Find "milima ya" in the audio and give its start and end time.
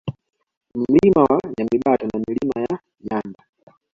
2.19-2.79